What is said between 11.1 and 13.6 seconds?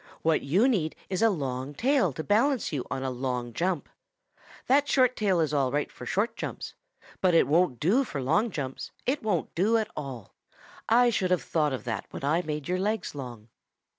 should have thought of that when I made your legs long.'